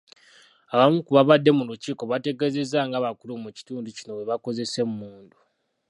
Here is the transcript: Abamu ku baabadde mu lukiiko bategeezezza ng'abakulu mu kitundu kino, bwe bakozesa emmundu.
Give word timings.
Abamu 0.73 0.97
ku 1.05 1.11
baabadde 1.15 1.49
mu 1.57 1.63
lukiiko 1.69 2.03
bategeezezza 2.11 2.79
ng'abakulu 2.87 3.33
mu 3.43 3.49
kitundu 3.57 3.87
kino, 3.97 4.11
bwe 4.13 4.29
bakozesa 4.31 4.77
emmundu. 4.85 5.37